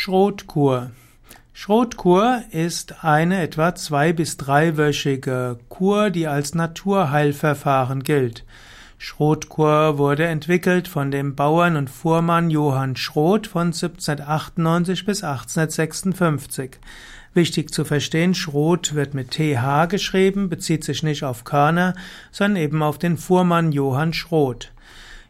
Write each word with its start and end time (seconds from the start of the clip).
Schrotkur. 0.00 0.92
Schrotkur 1.52 2.44
ist 2.52 3.02
eine 3.04 3.42
etwa 3.42 3.74
zwei- 3.74 4.12
bis 4.12 4.36
dreiwöchige 4.36 5.58
Kur, 5.68 6.10
die 6.10 6.28
als 6.28 6.54
Naturheilverfahren 6.54 8.04
gilt. 8.04 8.44
Schrotkur 8.96 9.98
wurde 9.98 10.24
entwickelt 10.26 10.86
von 10.86 11.10
dem 11.10 11.34
Bauern 11.34 11.74
und 11.74 11.90
Fuhrmann 11.90 12.48
Johann 12.48 12.94
Schrot 12.94 13.48
von 13.48 13.72
1798 13.72 15.04
bis 15.04 15.24
1856. 15.24 16.78
Wichtig 17.34 17.74
zu 17.74 17.84
verstehen, 17.84 18.36
Schrot 18.36 18.94
wird 18.94 19.14
mit 19.14 19.32
TH 19.32 19.86
geschrieben, 19.88 20.48
bezieht 20.48 20.84
sich 20.84 21.02
nicht 21.02 21.24
auf 21.24 21.42
Körner, 21.42 21.94
sondern 22.30 22.62
eben 22.62 22.84
auf 22.84 22.98
den 22.98 23.16
Fuhrmann 23.16 23.72
Johann 23.72 24.12
Schrot. 24.12 24.70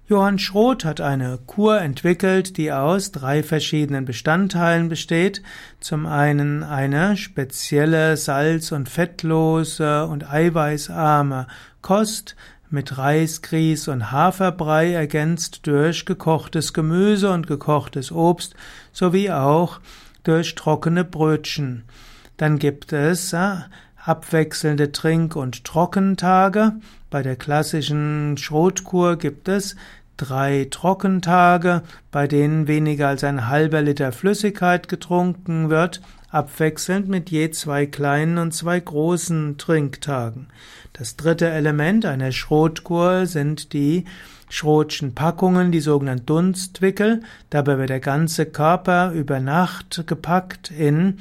Johann 0.09 0.38
Schroth 0.38 0.86
hat 0.86 1.02
eine 1.02 1.38
Kur 1.46 1.82
entwickelt, 1.82 2.56
die 2.56 2.72
aus 2.72 3.12
drei 3.12 3.43
verschiedenen 3.43 4.06
Bestandteilen 4.06 4.88
besteht. 4.88 5.42
Zum 5.80 6.06
einen 6.06 6.62
eine 6.62 7.19
spezielle 7.19 8.16
salz- 8.16 8.73
und 8.73 8.88
fettlose 8.88 10.06
und 10.06 10.32
eiweißarme 10.32 11.46
Kost 11.82 12.37
mit 12.70 12.96
Reis, 12.96 13.42
Grieß 13.42 13.88
und 13.88 14.10
Haferbrei 14.10 14.95
ergänzt 14.95 15.66
durch 15.66 16.06
gekochtes 16.06 16.73
Gemüse 16.73 17.30
und 17.30 17.46
gekochtes 17.46 18.10
Obst 18.10 18.54
sowie 18.93 19.30
auch 19.30 19.79
durch 20.24 20.54
trockene 20.54 21.04
Brötchen. 21.04 21.84
Dann 22.38 22.59
gibt 22.59 22.95
es 22.95 23.34
äh, 23.34 23.56
abwechselnde 24.02 24.90
Trink- 24.90 25.37
und 25.37 25.65
Trockentage. 25.65 26.73
Bei 27.10 27.23
der 27.23 27.37
klassischen 27.37 28.38
Schrotkur 28.38 29.16
gibt 29.16 29.48
es 29.48 29.77
drei 30.18 30.66
Trockentage, 30.70 31.82
bei 32.10 32.26
denen 32.26 32.68
weniger 32.68 33.09
als 33.09 33.24
ein 33.24 33.48
halber 33.48 33.80
Liter 33.80 34.12
Flüssigkeit 34.12 34.88
getrunken 34.88 35.70
wird, 35.70 36.02
abwechselnd 36.30 37.09
mit 37.09 37.30
je 37.30 37.51
zwei 37.51 37.87
kleinen 37.87 38.37
und 38.37 38.52
zwei 38.52 38.78
großen 38.78 39.56
Trinktagen. 39.56 40.48
Das 40.93 41.16
dritte 41.16 41.48
Element 41.48 42.04
einer 42.04 42.32
Schrotkur 42.32 43.26
sind 43.26 43.73
die 43.73 44.04
Schrotschen 44.51 45.15
Packungen, 45.15 45.73
die 45.73 45.80
sogenannten 45.80 46.26
Dunstwickel. 46.26 47.23
Dabei 47.50 47.78
wird 47.78 47.90
der 47.90 48.00
ganze 48.00 48.46
Körper 48.46 49.12
über 49.12 49.40
Nacht 49.40 50.04
gepackt 50.06 50.71
in 50.71 51.18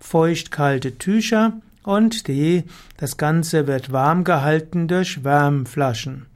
feuchtkalte 0.00 0.98
Tücher 0.98 1.54
und 1.82 2.28
die, 2.28 2.64
das 2.96 3.16
Ganze 3.16 3.66
wird 3.66 3.92
warm 3.92 4.24
gehalten 4.24 4.88
durch 4.88 5.24
Wärmflaschen. 5.24 6.26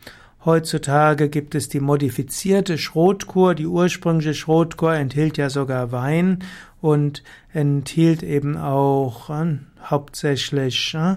Heutzutage 0.45 1.29
gibt 1.29 1.55
es 1.55 1.69
die 1.69 1.81
modifizierte 1.81 2.79
Schrotkur. 2.79 3.55
Die 3.55 3.67
ursprüngliche 3.67 4.35
Schrotkur 4.35 4.95
enthielt 4.95 5.37
ja 5.37 5.51
sogar 5.51 5.93
Wein 5.93 6.39
und 6.81 7.23
enthielt 7.53 8.23
eben 8.23 8.57
auch 8.57 9.29
äh, 9.29 9.59
hauptsächlich 9.85 10.95
äh, 10.95 11.17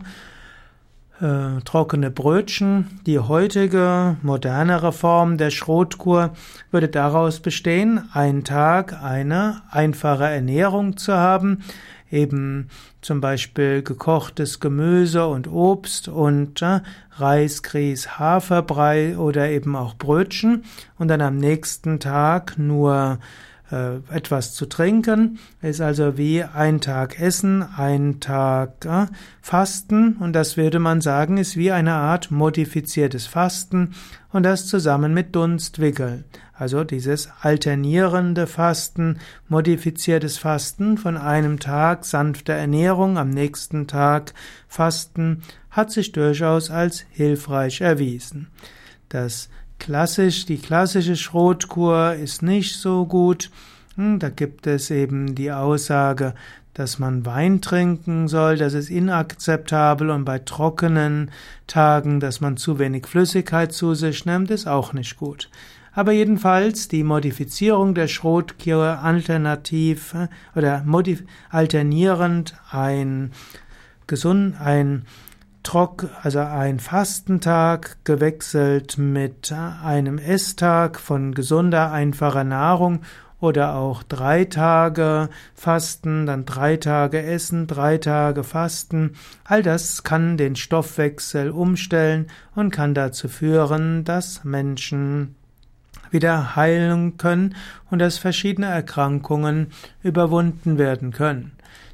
äh, 1.22 1.62
trockene 1.64 2.12
Brötchen. 2.12 3.00
Die 3.06 3.20
heutige, 3.20 4.18
modernere 4.24 4.92
Form 4.92 5.38
der 5.38 5.52
Schrotkur 5.52 6.34
würde 6.72 6.90
daraus 6.90 7.40
bestehen, 7.40 8.10
einen 8.12 8.44
Tag 8.44 9.02
eine 9.02 9.62
einfache 9.72 10.26
Ernährung 10.26 10.98
zu 10.98 11.14
haben, 11.14 11.64
eben 12.14 12.70
zum 13.02 13.20
Beispiel 13.20 13.82
gekochtes 13.82 14.60
Gemüse 14.60 15.28
und 15.28 15.48
Obst 15.48 16.08
und 16.08 16.62
äh, 16.62 16.82
Reis, 17.18 17.64
Grieß, 17.64 18.20
Haferbrei 18.20 19.18
oder 19.18 19.50
eben 19.50 19.76
auch 19.76 19.96
Brötchen. 19.96 20.64
Und 20.98 21.08
dann 21.10 21.22
am 21.22 21.38
nächsten 21.38 22.00
Tag 22.00 22.58
nur 22.58 23.20
äh, 23.74 23.96
etwas 24.16 24.54
zu 24.54 24.68
trinken, 24.68 25.40
ist 25.64 25.82
also 25.82 26.16
wie 26.16 26.44
ein 26.44 26.80
Tag 26.80 27.20
Essen, 27.20 27.64
ein 27.64 28.20
Tag 28.20 28.86
äh, 28.86 29.08
Fasten 29.42 30.18
und 30.18 30.34
das 30.34 30.58
würde 30.58 30.78
man 30.78 31.02
sagen, 31.02 31.38
ist 31.38 31.58
wie 31.58 31.72
eine 31.72 31.94
Art 31.94 32.30
modifiziertes 32.30 33.26
Fasten 33.26 33.96
und 34.32 34.44
das 34.44 34.68
zusammen 34.68 35.16
mit 35.16 35.36
Dunstwickel. 35.36 36.24
Also 36.54 36.84
dieses 36.84 37.30
alternierende 37.42 38.46
Fasten, 38.46 39.18
modifiziertes 39.48 40.38
Fasten 40.38 41.00
von 41.00 41.18
einem 41.18 41.60
Tag 41.60 42.06
sanfter 42.06 42.54
Ernährung, 42.54 43.18
am 43.18 43.32
nächsten 43.32 43.88
Tag 43.88 44.34
Fasten, 44.68 45.42
hat 45.72 45.92
sich 45.92 46.12
durchaus 46.12 46.70
als 46.70 47.06
hilfreich 47.10 47.82
erwiesen. 47.82 48.50
Das 49.10 49.50
klassisch, 49.84 50.46
die 50.46 50.58
klassische 50.58 51.18
Schrotkur 51.18 52.14
ist 52.14 52.42
nicht 52.42 52.78
so 52.78 53.06
gut. 53.06 53.52
Hm, 53.96 54.18
da 54.18 54.30
gibt 54.30 54.66
es 54.66 54.90
eben 54.90 55.36
die 55.36 55.52
Aussage, 55.52 56.34
dass 56.74 57.00
man 57.00 57.26
Wein 57.26 57.60
trinken 57.60 58.30
soll, 58.30 58.58
das 58.58 58.74
ist 58.74 58.90
inakzeptabel 58.90 60.10
und 60.10 60.24
bei 60.24 60.40
trockenen 60.40 61.32
Tagen, 61.68 62.22
dass 62.22 62.40
man 62.40 62.56
zu 62.56 62.80
wenig 62.80 63.06
Flüssigkeit 63.08 63.74
zu 63.74 63.94
sich 63.94 64.26
nimmt, 64.26 64.52
ist 64.52 64.68
auch 64.68 64.94
nicht 64.94 65.18
gut. 65.18 65.50
Aber 65.92 66.14
jedenfalls 66.14 66.88
die 66.88 67.04
Modifizierung 67.04 67.94
der 67.94 68.08
Schrotkur 68.08 69.00
alternativ 69.04 70.16
äh, 70.16 70.28
oder 70.58 70.84
alternierend 71.52 72.56
ein 72.72 73.32
gesund, 74.08 74.56
ein 74.60 75.06
Trock, 75.64 76.10
also 76.22 76.40
ein 76.40 76.80
Fastentag 76.80 77.98
gewechselt 78.04 78.98
mit 78.98 79.52
einem 79.52 80.18
Esstag 80.18 81.00
von 81.00 81.34
gesunder, 81.34 81.92
einfacher 81.92 82.44
Nahrung 82.44 83.00
oder 83.40 83.76
auch 83.76 84.04
drei 84.04 84.46
Tage 84.46 85.30
Fasten, 85.56 86.26
dann 86.26 86.46
drei 86.46 86.78
Tage 86.78 87.22
Essen, 87.22 87.68
drei 87.68 87.98
Tage 87.98 88.44
Fasten. 88.44 89.16
All 89.44 89.62
das 89.64 90.04
kann 90.04 90.38
den 90.38 90.56
Stoffwechsel 90.56 91.50
umstellen 91.50 92.28
und 92.56 92.72
kann 92.72 92.94
dazu 92.94 93.28
führen, 93.28 94.06
dass 94.06 94.44
Menschen 94.46 95.36
wieder 96.10 96.56
heilen 96.56 97.18
können 97.18 97.56
und 97.90 98.00
dass 98.00 98.18
verschiedene 98.18 98.68
Erkrankungen 98.68 99.68
überwunden 100.04 100.78
werden 100.78 101.12
können. 101.12 101.54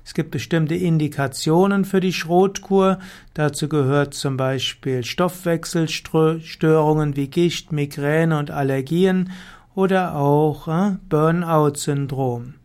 Es 0.10 0.16
gibt 0.16 0.32
bestimmte 0.32 0.74
Indikationen 0.74 1.86
für 1.86 2.00
die 2.00 2.14
Schrotkur. 2.14 2.98
Dazu 3.36 3.70
gehört 3.70 4.16
zum 4.16 4.38
Beispiel 4.38 5.04
Stoffwechselstörungen 5.04 7.16
wie 7.16 7.28
Gicht, 7.28 7.72
Migräne 7.72 8.40
und 8.40 8.50
Allergien 8.50 9.32
oder 9.76 10.16
auch 10.16 10.68
äh, 10.68 10.96
Burnout-Syndrom. 11.10 12.56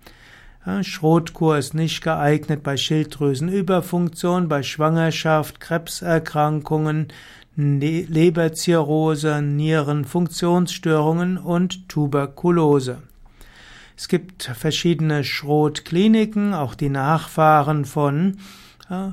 Schrotkur 0.81 1.59
ist 1.59 1.75
nicht 1.75 2.03
geeignet 2.03 2.63
bei 2.63 2.79
Schilddrüsenüberfunktion, 2.79 4.49
bei 4.49 4.63
Schwangerschaft, 4.63 5.61
Krebserkrankungen, 5.61 7.09
ne-, 7.57 8.07
Leberzirrhose, 8.09 9.43
Nierenfunktionsstörungen 9.43 11.37
und 11.37 11.91
Tuberkulose. 11.91 13.03
Es 13.97 14.09
gibt 14.09 14.43
verschiedene 14.43 15.23
Schrotkliniken, 15.23 16.53
auch 16.53 16.75
die 16.75 16.89
Nachfahren 16.89 17.85
von, 17.85 18.39
äh, 18.91 19.13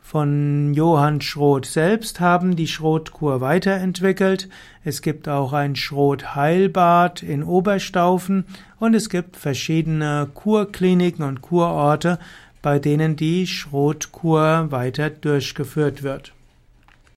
von 0.00 0.72
Johann 0.72 1.20
Schroth 1.20 1.66
selbst 1.66 2.20
haben 2.20 2.56
die 2.56 2.68
Schrotkur 2.68 3.40
weiterentwickelt. 3.40 4.48
Es 4.82 5.02
gibt 5.02 5.28
auch 5.28 5.52
ein 5.52 5.76
Schrotheilbad 5.76 7.22
in 7.22 7.42
Oberstaufen 7.42 8.46
und 8.78 8.94
es 8.94 9.10
gibt 9.10 9.36
verschiedene 9.36 10.28
Kurkliniken 10.32 11.24
und 11.24 11.42
Kurorte, 11.42 12.18
bei 12.62 12.78
denen 12.78 13.16
die 13.16 13.46
Schrotkur 13.46 14.70
weiter 14.70 15.10
durchgeführt 15.10 16.02
wird. 16.02 16.32